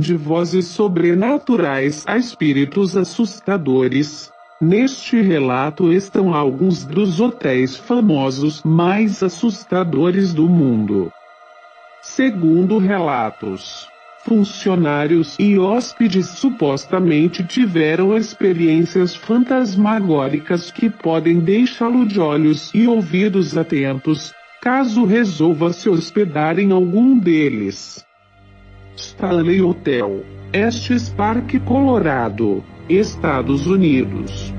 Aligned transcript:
de 0.00 0.16
vozes 0.16 0.66
sobrenaturais 0.66 2.04
a 2.06 2.16
espíritos 2.16 2.96
assustadores. 2.96 4.32
Neste 4.60 5.20
relato 5.20 5.92
estão 5.92 6.34
alguns 6.34 6.84
dos 6.84 7.20
hotéis 7.20 7.76
famosos 7.76 8.62
mais 8.62 9.22
assustadores 9.22 10.32
do 10.32 10.48
mundo. 10.48 11.12
Segundo 12.02 12.78
relatos, 12.78 13.86
funcionários 14.24 15.36
e 15.38 15.58
hóspedes 15.58 16.30
supostamente 16.30 17.44
tiveram 17.44 18.16
experiências 18.16 19.14
fantasmagóricas 19.14 20.70
que 20.70 20.88
podem 20.88 21.40
deixá-lo 21.40 22.06
de 22.06 22.18
olhos 22.18 22.70
e 22.74 22.86
ouvidos 22.86 23.56
atentos, 23.56 24.32
caso 24.62 25.04
resolva 25.04 25.72
se 25.72 25.88
hospedar 25.88 26.58
em 26.58 26.72
algum 26.72 27.18
deles. 27.18 28.04
Stanley 28.96 29.62
Hotel, 29.62 30.24
Estes 30.52 31.08
Park, 31.08 31.54
Colorado, 31.64 32.62
Estados 32.88 33.66
Unidos. 33.66 34.52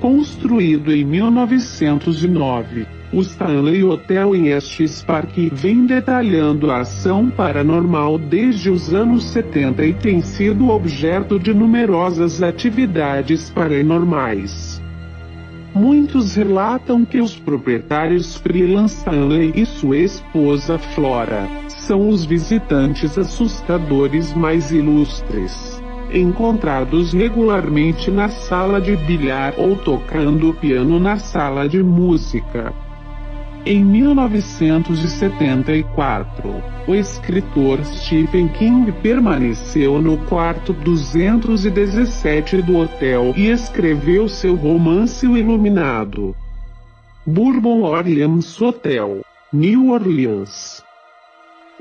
Construído 0.00 0.92
em 0.92 1.04
1909, 1.04 2.86
o 3.12 3.20
Stanley 3.22 3.82
Hotel 3.82 4.36
em 4.36 4.48
Estes 4.48 5.02
Park 5.02 5.36
vem 5.52 5.84
detalhando 5.84 6.70
a 6.70 6.80
ação 6.80 7.28
paranormal 7.28 8.18
desde 8.18 8.70
os 8.70 8.94
anos 8.94 9.24
70 9.24 9.84
e 9.84 9.94
tem 9.94 10.20
sido 10.20 10.68
objeto 10.68 11.38
de 11.38 11.52
numerosas 11.52 12.42
atividades 12.42 13.50
paranormais. 13.50 14.69
Muitos 15.74 16.34
relatam 16.34 17.04
que 17.04 17.20
os 17.20 17.36
proprietários 17.36 18.36
Freeland 18.36 18.90
Stanley 18.90 19.52
e 19.54 19.64
sua 19.64 19.98
esposa 19.98 20.78
Flora 20.78 21.48
são 21.68 22.08
os 22.08 22.24
visitantes 22.24 23.16
assustadores 23.16 24.34
mais 24.34 24.72
ilustres, 24.72 25.80
encontrados 26.12 27.12
regularmente 27.12 28.10
na 28.10 28.28
sala 28.28 28.80
de 28.80 28.96
bilhar 28.96 29.54
ou 29.56 29.76
tocando 29.76 30.52
piano 30.54 30.98
na 30.98 31.18
sala 31.18 31.68
de 31.68 31.82
música. 31.82 32.74
Em 33.66 33.84
1974, 33.84 36.62
o 36.88 36.94
escritor 36.94 37.84
Stephen 37.84 38.48
King 38.48 38.90
permaneceu 39.02 40.00
no 40.00 40.16
quarto 40.24 40.72
217 40.72 42.62
do 42.62 42.78
hotel 42.78 43.34
e 43.36 43.48
escreveu 43.48 44.30
seu 44.30 44.54
romance 44.54 45.26
O 45.26 45.36
Iluminado. 45.36 46.34
Bourbon 47.26 47.82
Orleans 47.82 48.58
Hotel, 48.58 49.20
New 49.52 49.90
Orleans. 49.90 50.82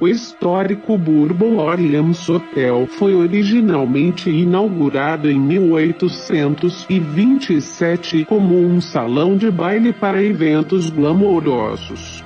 O 0.02 0.08
histórico 0.08 0.98
Bourbon 0.98 1.58
Orleans 1.58 2.30
Hotel 2.30 2.88
foi 2.88 3.14
originalmente 3.14 4.30
inaugurado 4.30 5.30
em 5.30 5.38
1827 5.38 8.24
como 8.24 8.58
um 8.58 8.80
salão 8.80 9.36
de 9.36 9.52
baile 9.52 9.92
para 9.92 10.24
eventos 10.24 10.90
glamourosos. 10.90 12.24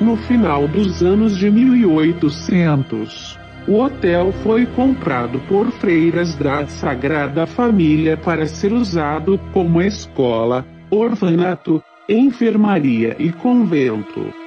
No 0.00 0.16
final 0.16 0.66
dos 0.66 1.02
anos 1.02 1.36
de 1.36 1.50
1800, 1.50 3.38
o 3.68 3.80
hotel 3.80 4.32
foi 4.42 4.64
comprado 4.64 5.38
por 5.40 5.70
freiras 5.72 6.34
da 6.34 6.66
Sagrada 6.66 7.46
Família 7.46 8.16
para 8.16 8.46
ser 8.46 8.72
usado 8.72 9.38
como 9.52 9.82
escola, 9.82 10.64
orfanato, 10.90 11.84
enfermaria 12.08 13.14
e 13.18 13.30
convento. 13.30 14.39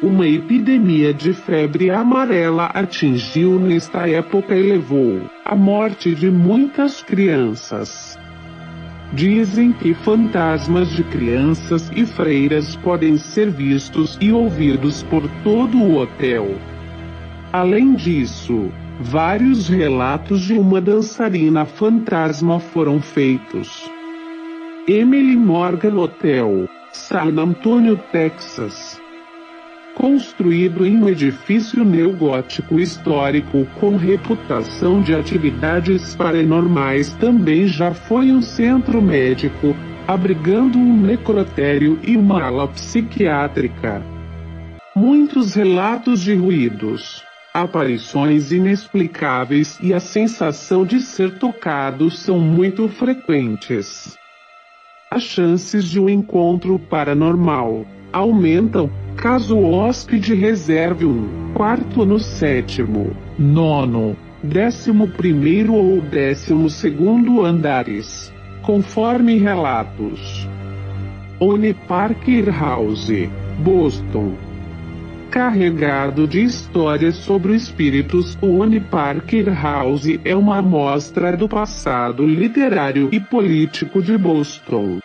Uma 0.00 0.28
epidemia 0.28 1.12
de 1.12 1.32
febre 1.32 1.90
amarela 1.90 2.66
atingiu 2.66 3.58
nesta 3.58 4.08
época 4.08 4.54
e 4.54 4.62
levou 4.62 5.28
à 5.44 5.56
morte 5.56 6.14
de 6.14 6.30
muitas 6.30 7.02
crianças. 7.02 8.16
Dizem 9.12 9.72
que 9.72 9.94
fantasmas 9.94 10.88
de 10.90 11.02
crianças 11.02 11.90
e 11.96 12.06
freiras 12.06 12.76
podem 12.76 13.18
ser 13.18 13.50
vistos 13.50 14.16
e 14.20 14.30
ouvidos 14.30 15.02
por 15.02 15.28
todo 15.42 15.76
o 15.76 15.96
hotel. 15.96 16.46
Além 17.52 17.96
disso, 17.96 18.70
vários 19.00 19.68
relatos 19.68 20.42
de 20.42 20.54
uma 20.54 20.80
dançarina 20.80 21.64
fantasma 21.64 22.60
foram 22.60 23.02
feitos. 23.02 23.90
Emily 24.86 25.36
Morgan 25.36 25.98
Hotel, 25.98 26.68
San 26.92 27.36
Antonio, 27.36 27.96
Texas 28.12 28.97
construído 29.98 30.86
em 30.86 30.96
um 30.96 31.08
edifício 31.08 31.84
neogótico 31.84 32.78
histórico 32.78 33.66
com 33.80 33.96
reputação 33.96 35.02
de 35.02 35.12
atividades 35.12 36.14
paranormais, 36.14 37.12
também 37.14 37.66
já 37.66 37.92
foi 37.92 38.30
um 38.30 38.40
centro 38.40 39.02
médico, 39.02 39.74
abrigando 40.06 40.78
um 40.78 40.96
necrotério 40.96 41.98
e 42.02 42.16
uma 42.16 42.44
ala 42.44 42.68
psiquiátrica. 42.68 44.00
Muitos 44.94 45.54
relatos 45.54 46.22
de 46.22 46.34
ruídos, 46.34 47.24
aparições 47.52 48.52
inexplicáveis 48.52 49.78
e 49.82 49.92
a 49.92 50.00
sensação 50.00 50.86
de 50.86 51.00
ser 51.00 51.38
tocado 51.38 52.08
são 52.08 52.38
muito 52.38 52.88
frequentes. 52.88 54.16
As 55.10 55.24
chances 55.24 55.84
de 55.84 55.98
um 55.98 56.08
encontro 56.08 56.78
paranormal 56.78 57.84
aumentam 58.12 58.90
caso 59.18 59.56
o 59.56 59.72
hóspede 59.72 60.32
reserve 60.32 61.04
um 61.04 61.52
quarto 61.52 62.06
no 62.06 62.20
sétimo, 62.20 63.16
nono, 63.36 64.16
décimo 64.42 65.08
primeiro 65.08 65.74
ou 65.74 66.00
décimo 66.00 66.70
segundo 66.70 67.44
andares, 67.44 68.32
conforme 68.62 69.36
relatos. 69.36 70.48
One 71.40 71.74
Parker 71.74 72.48
House, 72.50 73.10
Boston. 73.58 74.34
Carregado 75.30 76.26
de 76.26 76.42
histórias 76.44 77.16
sobre 77.16 77.54
espíritos, 77.54 78.38
o 78.40 78.58
One 78.60 78.80
Parker 78.80 79.52
House 79.52 80.06
é 80.24 80.34
uma 80.34 80.58
amostra 80.58 81.36
do 81.36 81.48
passado 81.48 82.24
literário 82.24 83.08
e 83.10 83.18
político 83.18 84.00
de 84.00 84.16
Boston. 84.16 85.00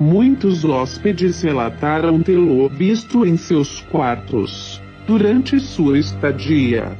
Muitos 0.00 0.64
hóspedes 0.64 1.40
relataram 1.40 2.20
tê-lo 2.20 2.68
visto 2.68 3.24
em 3.24 3.36
seus 3.36 3.80
quartos 3.82 4.82
durante 5.06 5.60
sua 5.60 6.00
estadia. 6.00 6.98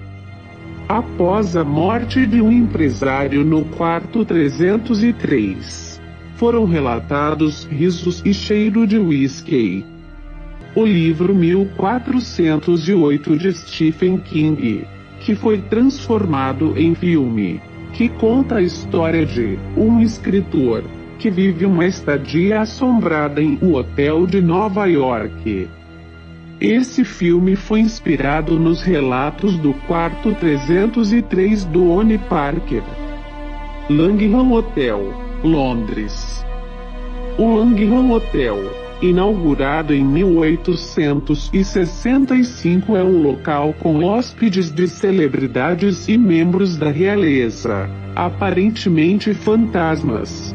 Após 0.88 1.56
a 1.56 1.64
morte 1.64 2.24
de 2.24 2.40
um 2.40 2.52
empresário 2.52 3.44
no 3.44 3.64
quarto 3.64 4.24
303, 4.24 5.91
foram 6.42 6.64
relatados 6.64 7.68
risos 7.70 8.20
e 8.24 8.34
cheiro 8.34 8.84
de 8.84 8.98
whisky. 8.98 9.86
O 10.74 10.84
livro 10.84 11.32
1408 11.32 13.36
de 13.36 13.52
Stephen 13.52 14.18
King, 14.18 14.84
que 15.20 15.36
foi 15.36 15.58
transformado 15.58 16.76
em 16.76 16.96
filme, 16.96 17.62
que 17.92 18.08
conta 18.08 18.56
a 18.56 18.60
história 18.60 19.24
de 19.24 19.56
um 19.76 20.00
escritor 20.00 20.82
que 21.16 21.30
vive 21.30 21.64
uma 21.64 21.86
estadia 21.86 22.62
assombrada 22.62 23.40
em 23.40 23.56
um 23.62 23.74
hotel 23.74 24.26
de 24.26 24.40
Nova 24.40 24.86
York. 24.86 25.68
Esse 26.60 27.04
filme 27.04 27.54
foi 27.54 27.78
inspirado 27.78 28.58
nos 28.58 28.82
relatos 28.82 29.56
do 29.58 29.72
quarto 29.86 30.34
303 30.34 31.64
do 31.66 31.88
Oni 31.88 32.18
Parker. 32.18 32.82
Langham 33.88 34.50
Hotel, 34.50 35.21
Londres. 35.44 36.44
O 37.36 37.56
Langham 37.56 38.12
Hotel, 38.12 38.60
inaugurado 39.02 39.92
em 39.92 40.04
1865, 40.04 42.96
é 42.96 43.02
um 43.02 43.22
local 43.22 43.74
com 43.80 44.04
hóspedes 44.04 44.70
de 44.70 44.86
celebridades 44.86 46.08
e 46.08 46.16
membros 46.16 46.76
da 46.76 46.92
realeza, 46.92 47.90
aparentemente 48.14 49.34
fantasmas. 49.34 50.54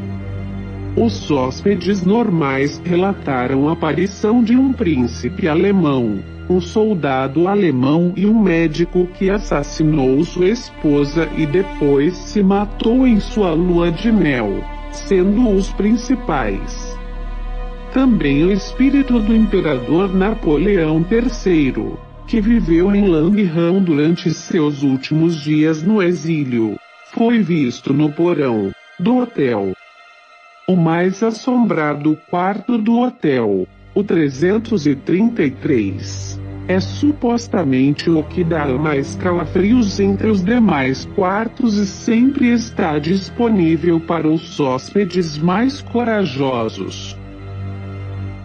Os 0.96 1.30
hóspedes 1.30 2.06
normais 2.06 2.80
relataram 2.82 3.68
a 3.68 3.72
aparição 3.72 4.42
de 4.42 4.56
um 4.56 4.72
príncipe 4.72 5.46
alemão, 5.46 6.20
um 6.48 6.62
soldado 6.62 7.46
alemão 7.46 8.14
e 8.16 8.24
um 8.24 8.42
médico 8.42 9.06
que 9.18 9.28
assassinou 9.28 10.24
sua 10.24 10.48
esposa 10.48 11.28
e 11.36 11.44
depois 11.44 12.14
se 12.14 12.42
matou 12.42 13.06
em 13.06 13.20
sua 13.20 13.52
lua 13.52 13.92
de 13.92 14.10
mel 14.10 14.77
sendo 15.06 15.50
os 15.50 15.72
principais. 15.72 16.96
Também 17.92 18.44
o 18.44 18.52
espírito 18.52 19.18
do 19.18 19.34
imperador 19.34 20.14
Napoleão 20.14 21.04
III, 21.10 21.94
que 22.26 22.40
viveu 22.40 22.94
em 22.94 23.08
Langham 23.08 23.82
durante 23.82 24.30
seus 24.30 24.82
últimos 24.82 25.40
dias 25.40 25.82
no 25.82 26.02
exílio, 26.02 26.78
foi 27.12 27.38
visto 27.38 27.94
no 27.94 28.12
porão 28.12 28.70
do 28.98 29.16
hotel. 29.18 29.72
O 30.68 30.76
mais 30.76 31.22
assombrado 31.22 32.18
quarto 32.28 32.76
do 32.76 33.00
hotel, 33.00 33.66
o 33.94 34.04
333, 34.04 36.38
é 36.68 36.78
supostamente 36.78 38.10
o 38.10 38.22
que 38.22 38.44
dá 38.44 38.66
mais 38.66 39.14
calafrios 39.14 39.98
entre 39.98 40.28
os 40.28 40.44
demais 40.44 41.06
quartos 41.16 41.78
e 41.78 41.86
sempre 41.86 42.52
está 42.52 42.98
disponível 42.98 43.98
para 43.98 44.28
os 44.28 44.60
hóspedes 44.60 45.38
mais 45.38 45.80
corajosos. 45.80 47.16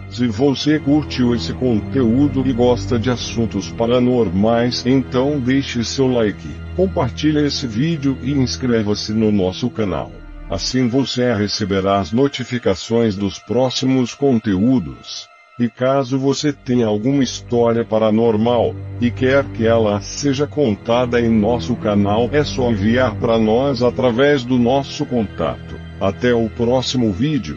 Se 0.08 0.26
você 0.26 0.78
curtiu 0.78 1.34
esse 1.34 1.52
conteúdo 1.52 2.46
e 2.46 2.52
gosta 2.52 2.98
de 2.98 3.10
assuntos 3.10 3.70
paranormais, 3.70 4.86
então 4.86 5.38
deixe 5.38 5.84
seu 5.84 6.06
like, 6.06 6.48
compartilhe 6.76 7.44
esse 7.44 7.66
vídeo 7.66 8.16
e 8.22 8.32
inscreva-se 8.32 9.12
no 9.12 9.30
nosso 9.30 9.68
canal. 9.68 10.10
Assim 10.48 10.88
você 10.88 11.34
receberá 11.34 11.98
as 11.98 12.12
notificações 12.12 13.16
dos 13.16 13.38
próximos 13.38 14.14
conteúdos. 14.14 15.33
E 15.56 15.68
caso 15.68 16.18
você 16.18 16.52
tenha 16.52 16.86
alguma 16.86 17.22
história 17.22 17.84
paranormal 17.84 18.74
e 19.00 19.08
quer 19.08 19.44
que 19.52 19.64
ela 19.64 20.00
seja 20.00 20.48
contada 20.48 21.20
em 21.20 21.28
nosso 21.28 21.76
canal, 21.76 22.28
é 22.32 22.42
só 22.42 22.70
enviar 22.70 23.14
para 23.14 23.38
nós 23.38 23.80
através 23.80 24.44
do 24.44 24.58
nosso 24.58 25.06
contato. 25.06 25.78
Até 26.00 26.34
o 26.34 26.50
próximo 26.50 27.12
vídeo. 27.12 27.56